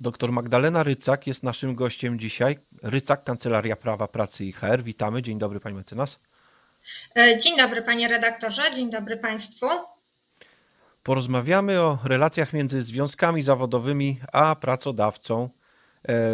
[0.00, 2.58] Doktor Magdalena Rycak jest naszym gościem dzisiaj.
[2.82, 4.82] Rycak, Kancelaria Prawa Pracy i HR.
[4.82, 5.22] Witamy.
[5.22, 6.20] Dzień dobry, pani mecenas.
[7.16, 8.62] E, dzień dobry, panie redaktorze.
[8.74, 9.66] Dzień dobry państwu.
[11.02, 15.50] Porozmawiamy o relacjach między związkami zawodowymi a pracodawcą e,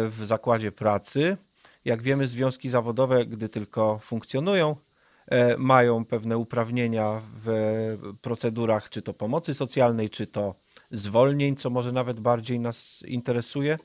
[0.09, 1.37] w zakładzie pracy.
[1.85, 4.75] Jak wiemy, związki zawodowe, gdy tylko funkcjonują,
[5.57, 10.55] mają pewne uprawnienia w procedurach czy to pomocy socjalnej, czy to
[10.91, 13.77] zwolnień, co może nawet bardziej nas interesuje.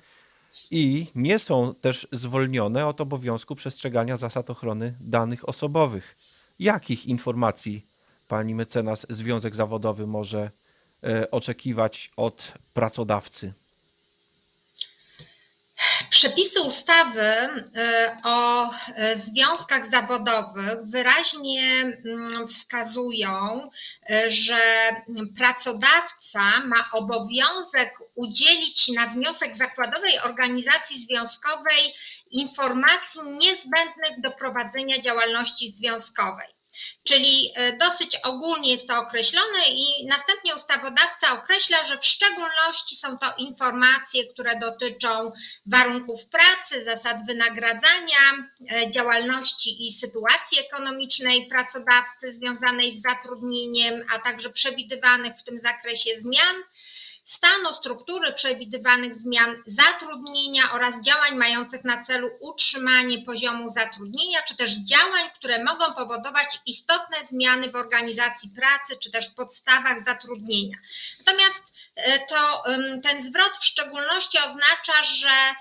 [0.70, 6.16] I nie są też zwolnione od obowiązku przestrzegania zasad ochrony danych osobowych.
[6.58, 7.86] Jakich informacji
[8.28, 10.50] pani mecenas Związek Zawodowy może
[11.04, 13.54] e, oczekiwać od pracodawcy?
[16.10, 23.70] Przepisy ustawy e, o e, związkach zawodowych wyraźnie mm, wskazują,
[24.10, 24.60] e, że
[25.38, 31.94] pracodawca ma obowiązek udzielić na wniosek zakładowej organizacji związkowej
[32.30, 36.59] informacji niezbędnych do prowadzenia działalności związkowej.
[37.04, 43.18] Czyli e, dosyć ogólnie jest to określone i następnie ustawodawca określa, że w szczególności są
[43.18, 45.32] to informacje, które dotyczą
[45.66, 54.50] warunków pracy, zasad wynagradzania, e, działalności i sytuacji ekonomicznej pracodawcy związanej z zatrudnieniem, a także
[54.50, 56.56] przewidywanych w tym zakresie zmian
[57.30, 64.70] stanu struktury przewidywanych zmian zatrudnienia oraz działań mających na celu utrzymanie poziomu zatrudnienia, czy też
[64.70, 70.76] działań, które mogą powodować istotne zmiany w organizacji pracy, czy też podstawach zatrudnienia.
[71.18, 71.62] Natomiast
[71.96, 72.64] e, to,
[73.02, 75.54] ten zwrot w szczególności oznacza, że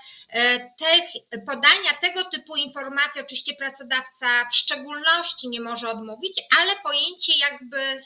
[0.78, 8.00] tych, podania tego typu informacji oczywiście pracodawca w szczególności nie może odmówić, ale pojęcie jakby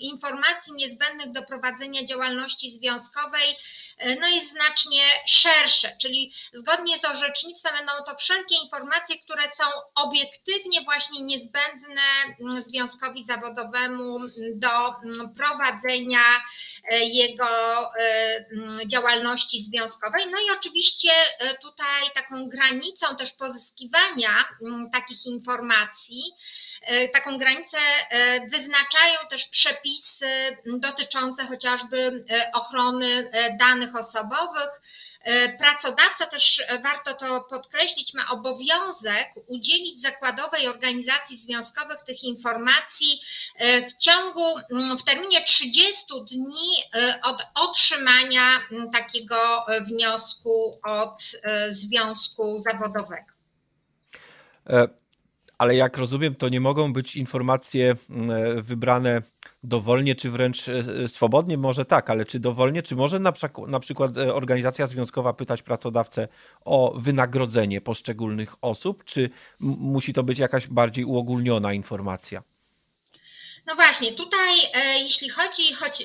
[0.00, 3.56] informacji niezbędnych do prowadzenia działalności związkowej
[3.98, 9.64] e, no jest znacznie szersze, czyli zgodnie z orzecznictwem będą to wszelkie informacje, które są
[9.94, 12.02] obiektywnie właśnie niezbędne
[12.60, 14.20] związkowi zawodowemu
[14.54, 14.94] do
[15.36, 16.20] prowadzenia
[16.90, 17.48] e, jego
[18.86, 20.26] działalności związkowej.
[20.30, 21.10] No i oczywiście
[21.62, 24.30] tutaj taką granicą też pozyskiwania
[24.62, 26.22] mm, takich informacji,
[26.82, 27.78] e, taką granicę
[28.10, 34.80] e, wyznaczają też przepisy dotyczące chociażby e, ochrony danych osobowych.
[35.58, 43.20] Pracodawca też warto to podkreślić, ma obowiązek udzielić zakładowej organizacji związkowych tych informacji
[43.60, 44.54] w ciągu,
[45.00, 46.70] w terminie 30 dni
[47.22, 48.42] od otrzymania
[48.92, 49.36] takiego
[49.86, 51.22] wniosku od
[51.72, 53.38] związku zawodowego.
[54.70, 54.88] E,
[55.58, 59.22] ale jak rozumiem, to nie mogą być informacje mm, wybrane
[59.62, 63.32] dowolnie, czy wręcz e, swobodnie, może tak, ale czy dowolnie, czy może na,
[63.68, 66.28] na przykład organizacja związkowa pytać pracodawcę
[66.64, 69.30] o wynagrodzenie poszczególnych osób, czy
[69.60, 72.42] musi to być jakaś bardziej uogólniona informacja?
[73.68, 76.04] No właśnie, tutaj e, jeśli chodzi choć,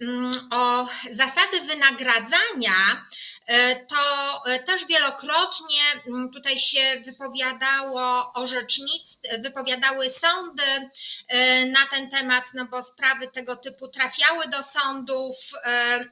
[0.00, 2.74] mm, o zasady wynagradzania,
[3.46, 3.96] E, to
[4.46, 10.62] e, też wielokrotnie mm, tutaj się wypowiadało orzecznictwo, wypowiadały sądy
[11.28, 16.04] e, na ten temat, no bo sprawy tego typu trafiały do sądów E,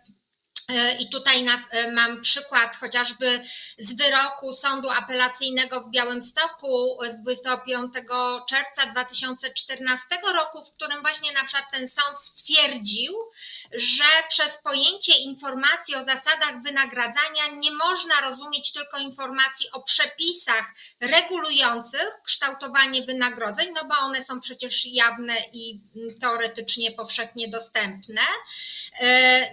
[0.98, 3.44] I tutaj e, mam przykład chociażby
[3.78, 7.94] z wyroku Sądu Apelacyjnego w Białymstoku z 25
[8.48, 13.12] czerwca 2014 roku, w którym właśnie na przykład ten sąd stwierdził,
[13.72, 22.10] że przez pojęcie informacji o zasadach wynagradzania nie można rozumieć tylko informacji o przepisach regulujących
[22.24, 25.80] kształtowanie wynagrodzeń, no bo one są przecież jawne i
[26.20, 28.20] teoretycznie powszechnie dostępne.
[29.00, 29.50] E,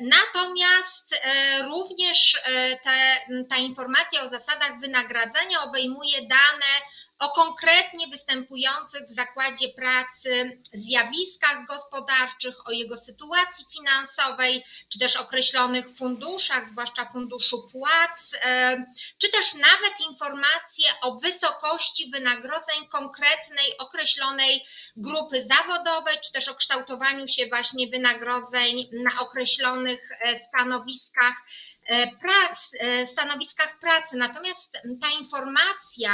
[1.12, 3.20] E, również e, te,
[3.50, 6.72] ta informacja o zasadach wynagradzania obejmuje dane
[7.20, 15.90] o konkretnie występujących w zakładzie pracy zjawiskach gospodarczych, o jego sytuacji finansowej, czy też określonych
[15.90, 18.86] funduszach, zwłaszcza funduszu płac, e,
[19.18, 24.66] czy też nawet informacje o wysokości wynagrodzeń konkretnej, określonej
[24.98, 30.10] grupy zawodowej, czy też o kształtowaniu się właśnie wynagrodzeń na określonych
[30.48, 31.34] stanowiskach.
[31.34, 34.16] E, prac, e, stanowiskach pracy.
[34.18, 36.14] Natomiast ta informacja,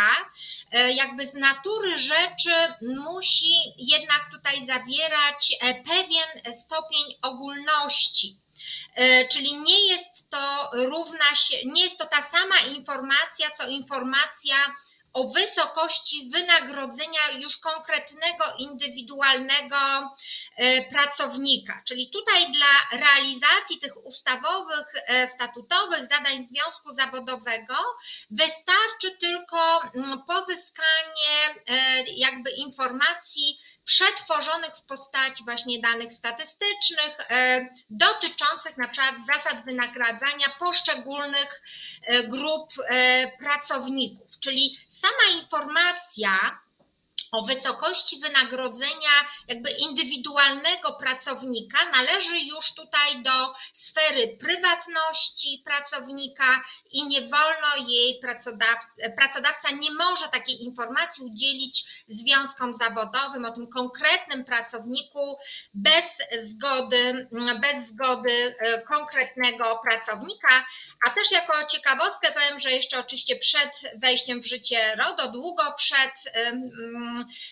[0.71, 5.55] e, jakby z natury rzeczy, musi jednak tutaj zawierać
[5.85, 8.37] pewien stopień ogólności.
[9.31, 14.55] Czyli nie jest to równa się, nie jest to ta sama informacja, co informacja
[15.13, 19.75] o wysokości wynagrodzenia już konkretnego, indywidualnego
[20.91, 21.81] pracownika.
[21.85, 24.87] Czyli tutaj dla realizacji tych ustawowych,
[25.35, 27.75] statutowych zadań związku zawodowego
[28.31, 31.55] wystarczy tylko mm, pozyskanie
[32.15, 41.61] jakby informacji przetworzonych w postaci właśnie danych statystycznych e, dotyczących na przykład zasad wynagradzania poszczególnych
[42.01, 44.39] e, grup e, pracowników.
[44.39, 46.59] Czyli sama informacja
[47.33, 49.13] o wysokości wynagrodzenia
[49.47, 58.87] jakby indywidualnego pracownika należy już tutaj do sfery prywatności pracownika i nie wolno jej pracodawca,
[59.17, 65.37] pracodawca nie może takiej informacji udzielić związkom zawodowym o tym konkretnym pracowniku
[65.73, 66.05] bez
[66.43, 67.27] zgody,
[67.61, 70.65] bez zgody e, konkretnego pracownika,
[71.07, 76.33] a też jako ciekawostkę powiem, że jeszcze oczywiście przed wejściem w życie RODO, długo przed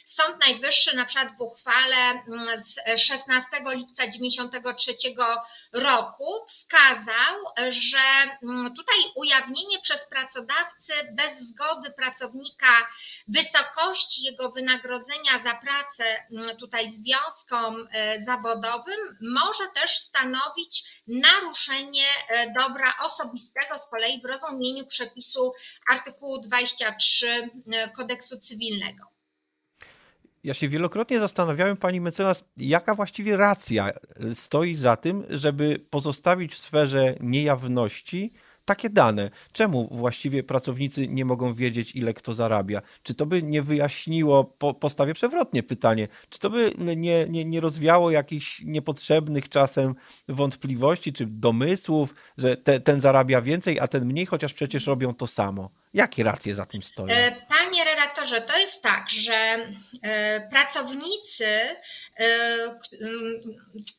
[0.05, 4.95] Sąd Najwyższy na przykład w uchwale mm, z 16 lipca 93
[5.73, 7.35] roku wskazał,
[7.69, 12.87] że mm, tutaj ujawnienie przez pracodawcę bez zgody pracownika
[13.27, 22.53] wysokości jego wynagrodzenia za pracę mm, tutaj związkom e, zawodowym może też stanowić naruszenie e,
[22.59, 25.53] dobra osobistego z kolei w rozumieniu przepisu
[25.89, 29.20] artykułu 23 e, kodeksu cywilnego
[30.43, 33.89] ja się wielokrotnie zastanawiałem, pani mecenas, jaka właściwie racja
[34.33, 38.33] stoi za tym, żeby pozostawić w sferze niejawności
[38.65, 39.29] takie dane.
[39.51, 42.81] Czemu właściwie pracownicy nie mogą wiedzieć, ile kto zarabia?
[43.03, 47.59] Czy to by nie wyjaśniło, po, postawię przewrotnie pytanie, czy to by nie, nie, nie
[47.59, 49.95] rozwiało jakichś niepotrzebnych czasem
[50.27, 55.27] wątpliwości czy domysłów, że te, ten zarabia więcej, a ten mniej, chociaż przecież robią to
[55.27, 55.69] samo?
[55.93, 57.15] Jakie racje za tym stoją?
[57.15, 59.33] E, panie redaktorze, to jest tak, że
[60.01, 62.79] e, pracownicy e,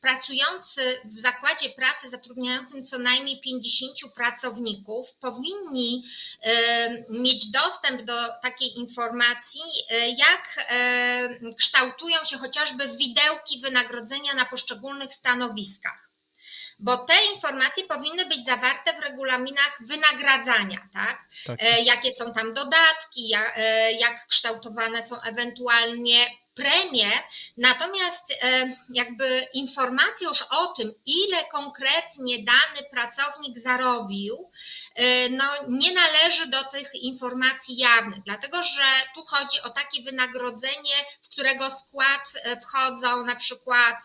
[0.01, 6.03] pracujący w zakładzie pracy zatrudniającym co najmniej 50 pracowników powinni
[7.09, 9.61] mieć dostęp do takiej informacji,
[10.17, 10.67] jak
[11.57, 16.02] kształtują się chociażby widełki wynagrodzenia na poszczególnych stanowiskach
[16.79, 21.25] bo te informacje powinny być zawarte w regulaminach wynagradzania, tak?
[21.45, 21.63] tak.
[21.63, 27.09] E, jakie są tam dodatki, jak, e, jak kształtowane są ewentualnie premię,
[27.57, 34.51] natomiast e, jakby informacja już o tym, ile konkretnie dany pracownik zarobił,
[34.95, 38.83] e, no nie należy do tych informacji jawnych, dlatego że
[39.15, 43.97] tu chodzi o takie wynagrodzenie, w którego skład e, wchodzą na przykład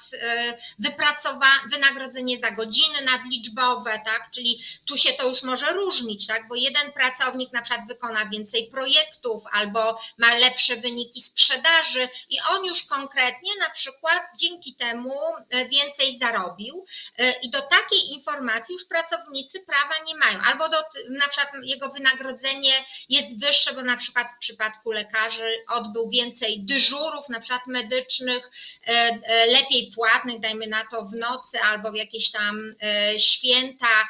[1.73, 6.93] wynagrodzenie za godziny nadliczbowe, tak, czyli tu się to już może różnić, tak, bo jeden
[6.93, 13.53] pracownik na przykład wykona więcej projektów albo ma lepsze wyniki sprzedaży i on już konkretnie
[13.61, 15.15] na przykład dzięki temu
[15.51, 16.85] e, więcej zarobił
[17.19, 20.39] e, i do takiej informacji już pracownicy prawa nie mają.
[20.45, 20.77] Albo do,
[21.09, 22.73] na przykład jego wynagrodzenie
[23.09, 28.51] jest wyższe, bo na przykład w przypadku lekarzy odbył więcej dyżurów, na przykład medycznych,
[28.87, 32.75] e, lepiej płatnych, dajmy na to w nocy albo w jakieś tam
[33.19, 34.09] święta,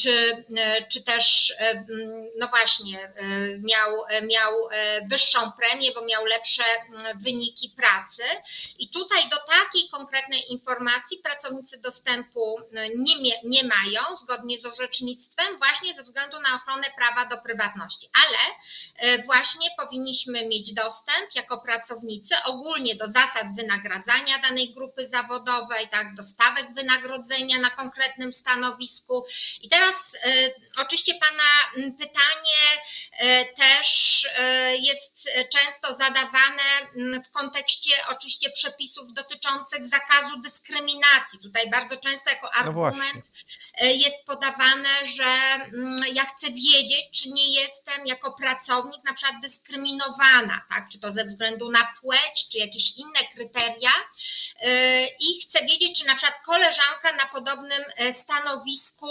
[0.00, 0.44] czy,
[0.88, 1.54] czy też
[2.38, 3.12] no właśnie
[3.58, 4.52] miał, miał
[5.10, 6.62] wyższą premię, bo miał lepsze
[7.20, 7.45] wyniki
[7.76, 8.22] pracy
[8.78, 15.58] i tutaj do takiej konkretnej informacji pracownicy dostępu no, nie, nie mają zgodnie z orzecznictwem
[15.58, 18.38] właśnie ze względu na ochronę prawa do prywatności, ale
[18.96, 26.14] e, właśnie powinniśmy mieć dostęp jako pracownicy ogólnie do zasad wynagradzania danej grupy zawodowej, tak,
[26.14, 29.24] do stawek wynagrodzenia na konkretnym stanowisku.
[29.62, 29.94] I teraz
[30.24, 30.30] e,
[30.76, 32.82] oczywiście Pana pytanie
[33.18, 34.26] e, też
[34.78, 36.62] jest często zadawane
[37.24, 41.38] w kontekście kontekście oczywiście przepisów dotyczących zakazu dyskryminacji.
[41.42, 43.30] Tutaj bardzo często jako no argument
[43.80, 49.42] no jest podawane, że mm, ja chcę wiedzieć, czy nie jestem jako pracownik na przykład
[49.42, 50.88] dyskryminowana, tak?
[50.92, 53.90] czy to ze względu na płeć, czy jakieś inne kryteria
[54.60, 59.06] e, i chcę wiedzieć, czy na przykład koleżanka na podobnym e, stanowisku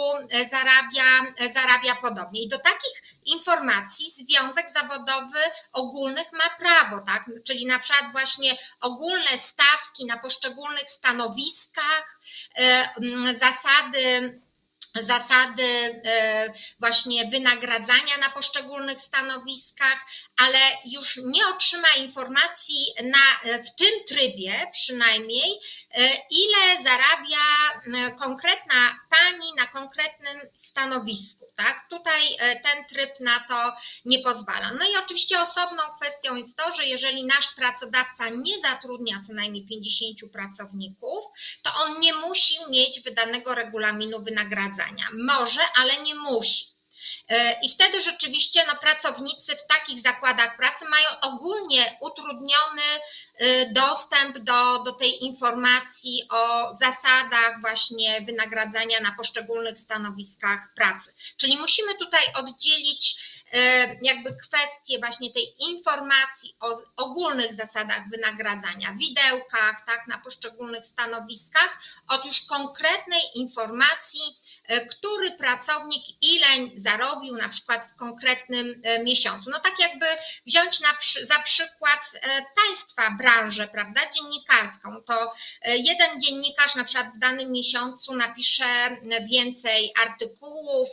[0.51, 2.41] zarabia, zarabia podobnie.
[2.41, 5.39] I do takich informacji Związek Zawodowy
[5.73, 7.29] Ogólnych ma prawo, tak?
[7.43, 12.19] czyli na przykład właśnie ogólne stawki na poszczególnych stanowiskach,
[12.57, 12.89] e,
[13.33, 14.41] zasady
[15.03, 20.05] zasady e, właśnie wynagradzania na poszczególnych stanowiskach,
[20.37, 25.59] ale już nie otrzyma informacji na, w tym trybie przynajmniej,
[25.91, 27.45] e, ile zarabia
[28.19, 31.45] konkretna pani na konkretnym stanowisku.
[31.55, 31.87] Tak?
[31.89, 33.75] Tutaj e, ten tryb na to
[34.05, 34.71] nie pozwala.
[34.79, 39.65] No i oczywiście osobną kwestią jest to, że jeżeli nasz pracodawca nie zatrudnia co najmniej
[39.67, 41.25] 50 pracowników,
[41.63, 44.84] to on nie musi mieć wydanego regulaminu wynagradzania.
[45.13, 46.75] Może, ale nie musi.
[47.29, 52.81] E, I wtedy rzeczywiście no, pracownicy w takich zakładach pracy mają ogólnie utrudniony
[53.37, 61.13] e, dostęp do, do tej informacji o zasadach właśnie wynagradzania na poszczególnych stanowiskach pracy.
[61.37, 63.15] Czyli musimy tutaj oddzielić
[63.51, 63.59] e,
[64.01, 72.25] jakby kwestię właśnie tej informacji o ogólnych zasadach wynagradzania, widełkach, tak, na poszczególnych stanowiskach, od
[72.25, 74.37] już konkretnej informacji
[74.89, 79.49] który pracownik ile zarobił na przykład w konkretnym e, miesiącu.
[79.49, 80.05] No tak jakby
[80.45, 80.89] wziąć na,
[81.23, 85.33] za przykład e, państwa branżę, prawda, dziennikarską, to
[85.65, 88.65] jeden dziennikarz na przykład w danym miesiącu napisze
[89.29, 90.89] więcej artykułów,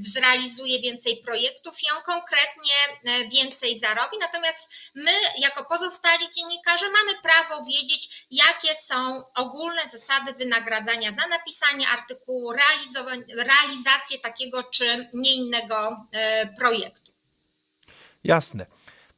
[0.00, 2.74] zrealizuje więcej projektów i on konkretnie
[3.28, 11.10] więcej zarobi, natomiast my jako pozostali dziennikarze mamy prawo wiedzieć, jakie są ogólne zasady wynagradzania
[11.10, 12.52] za napisanie napisanie artykułu,
[13.28, 17.12] realizację takiego czy nie innego e, projektu.
[18.24, 18.66] Jasne.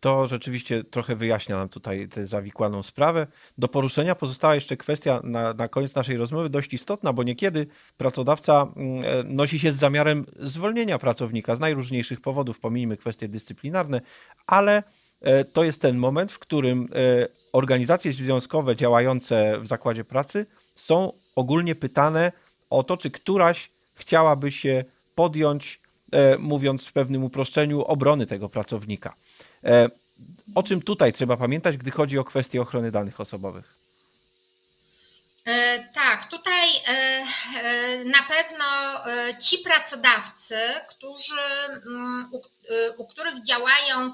[0.01, 3.27] To rzeczywiście trochę wyjaśnia nam tutaj tę zawikłaną sprawę.
[3.59, 8.73] Do poruszenia pozostała jeszcze kwestia na, na koniec naszej rozmowy dość istotna, bo niekiedy pracodawca
[8.77, 14.01] mm, e, nosi się z zamiarem zwolnienia pracownika z najróżniejszych powodów, pomijmy kwestie dyscyplinarne,
[14.47, 14.83] ale
[15.21, 16.89] e, to jest ten moment, w którym
[17.53, 20.47] organizacje związkowe działające w zakładzie pracy
[20.81, 22.33] są ogólnie pytane
[22.71, 24.85] o to, czy któraś chciałaby się
[25.15, 25.81] podjąć,
[26.13, 29.15] e, mówiąc w pewnym uproszczeniu, obrony tego pracownika.
[29.65, 29.89] E,
[30.55, 33.77] o czym tutaj trzeba pamiętać, gdy chodzi o kwestię ochrony danych osobowych?
[35.47, 36.69] E, tak, tutaj
[38.05, 38.65] na pewno
[39.41, 40.59] ci pracodawcy,
[40.89, 41.41] którzy,
[41.87, 42.31] mm,
[42.71, 44.13] Y, u których działają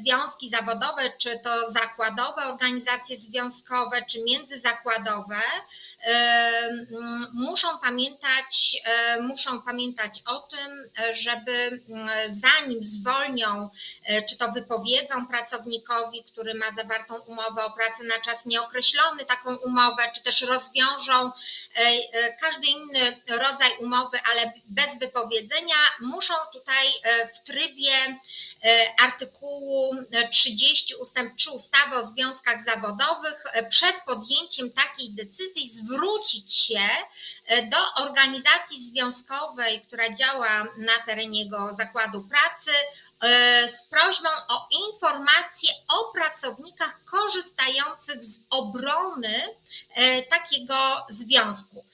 [0.00, 5.40] związki zawodowe, czy to zakładowe organizacje związkowe, czy międzyzakładowe,
[6.00, 8.82] mm, muszą pamiętać,
[9.20, 11.82] muszą pamiętać o tym, żeby
[12.28, 13.70] zanim zwolnią,
[14.28, 20.02] czy to wypowiedzą pracownikowi, który ma zawartą umowę o pracę na czas nieokreślony, taką umowę,
[20.14, 21.13] czy też rozwiążą
[22.40, 26.86] każdy inny rodzaj umowy, ale bez wypowiedzenia, muszą tutaj
[27.34, 27.92] w trybie
[28.64, 29.96] e, artykułu
[30.30, 36.88] 30 ustęp 3 ustawy o związkach zawodowych e, przed podjęciem takiej decyzji zwrócić się
[37.46, 42.70] e, do organizacji związkowej, która działa na terenie jego zakładu pracy
[43.78, 49.42] z prośbą o informacje o pracownikach korzystających z obrony
[50.30, 51.84] takiego związku.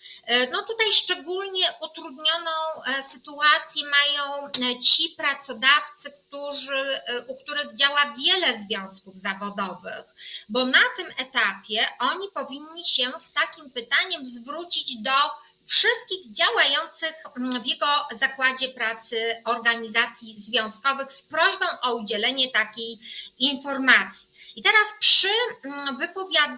[0.52, 2.50] No tutaj szczególnie utrudnioną
[3.12, 4.50] sytuację mają
[4.82, 10.04] ci pracownicy, pracodawcy, którzy, u których działa wiele związków zawodowych,
[10.48, 15.10] bo na tym etapie oni powinni się z takim pytaniem zwrócić do
[15.70, 17.14] wszystkich działających
[17.62, 17.86] w jego
[18.16, 22.98] zakładzie pracy organizacji związkowych z prośbą o udzielenie takiej
[23.38, 24.28] informacji.
[24.56, 25.28] I teraz przy,
[25.64, 25.98] mm,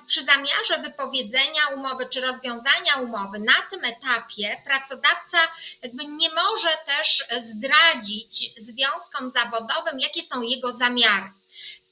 [0.07, 5.38] przy zamiarze wypowiedzenia umowy czy rozwiązania umowy na tym etapie pracodawca
[5.83, 11.31] jakby nie może też zdradzić związkom zawodowym, jakie są jego zamiary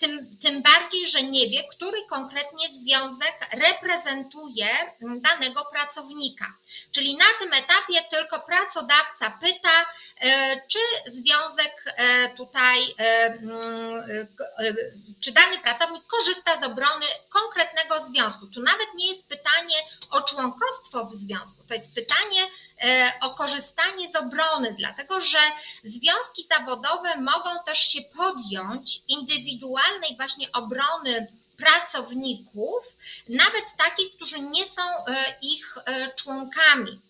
[0.00, 4.66] tym, tym bardziej, że nie wie, który konkretnie związek reprezentuje
[5.00, 6.46] danego pracownika.
[6.92, 9.86] Czyli na tym etapie tylko pracodawca pyta,
[10.20, 13.38] e, czy związek e, tutaj, e,
[15.20, 18.46] czy dany pracownik korzysta z obrony konkretnego związku.
[18.46, 19.76] Tu nawet nie jest pytanie
[20.10, 22.40] o członkostwo w związku, to jest pytanie
[23.20, 25.38] o korzystanie z obrony, dlatego że
[25.84, 29.02] związki zawodowe mogą też się podjąć
[29.90, 32.84] indywidualnej właśnie obrony pracowników,
[33.28, 37.00] nawet takich, którzy nie są e, ich e, członkami.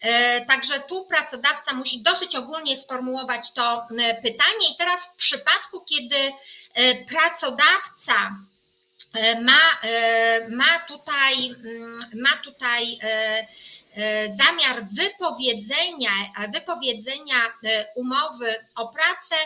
[0.00, 3.86] E, także tu pracodawca musi dosyć ogólnie sformułować to
[4.22, 4.70] pytanie.
[4.72, 6.16] I teraz w przypadku, kiedy
[7.08, 8.36] pracodawca
[9.40, 9.88] ma,
[10.48, 12.98] ma tutaj, mm, ma tutaj
[14.36, 16.10] zamiar wypowiedzenia,
[16.54, 17.36] wypowiedzenia
[17.94, 19.36] umowy o pracę,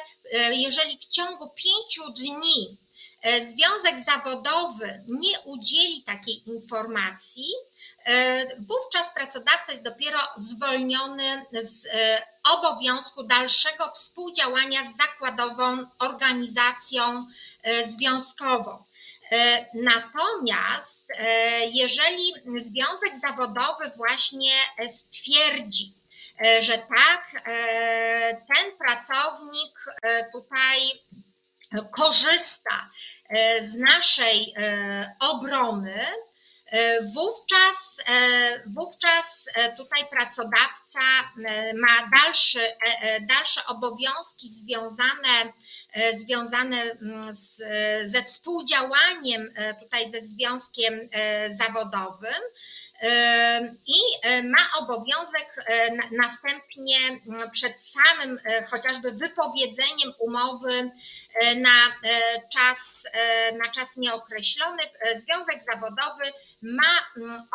[0.51, 2.77] jeżeli w ciągu pięciu dni
[3.25, 7.53] związek zawodowy nie udzieli takiej informacji,
[8.59, 11.87] wówczas pracodawca jest dopiero zwolniony z
[12.53, 17.27] obowiązku dalszego współdziałania z zakładową organizacją
[17.89, 18.85] związkową.
[19.75, 21.09] Natomiast
[21.73, 24.53] jeżeli związek zawodowy właśnie
[24.89, 26.01] stwierdzi,
[26.41, 30.79] E, że tak, e, ten pracownik e, tutaj
[31.93, 32.91] korzysta
[33.63, 34.55] z naszej
[35.21, 36.07] obrony,
[37.15, 37.97] wówczas,
[38.67, 39.45] wówczas
[39.77, 41.01] tutaj pracodawca
[41.75, 42.61] ma dalszy,
[43.21, 45.53] dalsze obowiązki związane,
[46.19, 47.57] związane mm, z,
[48.13, 51.09] ze współdziałaniem tutaj ze związkiem
[51.59, 52.43] zawodowym
[53.87, 56.99] i e, ma obowiązek e, następnie
[57.53, 60.91] przed samym e, chociażby wypowiedzeniem umowy
[61.57, 61.71] na
[62.53, 63.05] czas,
[63.59, 64.83] na czas nieokreślony,
[65.17, 66.23] związek zawodowy
[66.63, 67.11] ma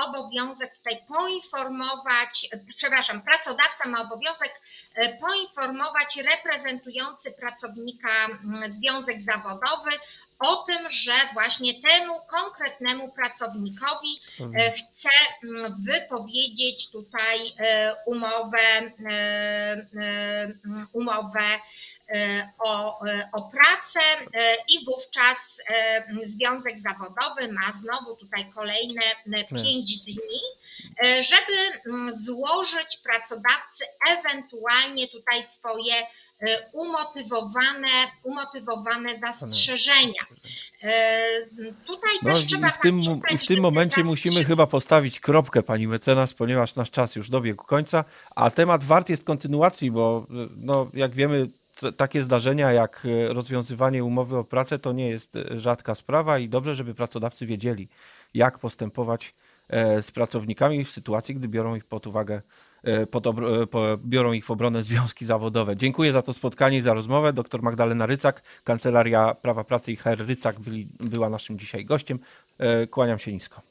[0.07, 4.61] obowiązek tutaj poinformować, przepraszam, pracodawca ma obowiązek
[5.19, 8.24] poinformować reprezentujący pracownika
[8.69, 9.91] związek zawodowy
[10.39, 15.09] o tym, że właśnie temu konkretnemu pracownikowi e, chce
[15.43, 20.53] mm, wypowiedzieć tutaj e, umowę, e,
[20.93, 21.45] umowę
[22.59, 22.99] o,
[23.33, 23.99] o pracę
[24.67, 25.37] i wówczas
[26.23, 29.01] związek zawodowy ma znowu tutaj kolejne
[29.49, 30.41] pięć dni,
[31.21, 35.93] żeby mm, złożyć pracodawcy ewentualnie tutaj swoje
[36.71, 37.87] umotywowane,
[38.23, 40.24] umotywowane zastrzeżenia.
[40.83, 41.21] E,
[41.87, 43.01] tutaj no, też i w tym,
[43.31, 47.63] i w tym momencie musimy chyba postawić kropkę, pani mecenas, ponieważ nasz czas już dobiegł
[47.63, 48.03] końca,
[48.35, 50.27] a temat wart jest kontynuacji, bo
[50.57, 51.49] no, jak wiemy,
[51.97, 56.95] takie zdarzenia jak rozwiązywanie umowy o pracę to nie jest rzadka sprawa i dobrze, żeby
[56.95, 57.89] pracodawcy wiedzieli,
[58.33, 59.35] jak postępować
[59.69, 62.41] e, z pracownikami w sytuacji, gdy biorą ich pod uwagę
[62.74, 62.74] E,
[63.11, 63.31] pod, e,
[64.05, 65.75] biorą ich w obronę związki zawodowe.
[65.77, 67.33] Dziękuję za to spotkanie i za rozmowę.
[67.33, 72.19] Doktor Magdalena Rycak, Kancelaria Prawa Pracy i HR Rycak byli, była naszym dzisiaj gościem.
[72.57, 73.61] E, kłaniam się nisko.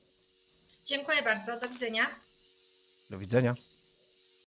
[0.85, 1.61] Dziękuję bardzo.
[1.61, 2.07] Do widzenia.
[3.11, 3.55] Do widzenia.